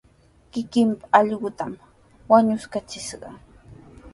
[0.51, 1.79] Kikinpa allquntami
[2.29, 3.29] wañuskachishqa.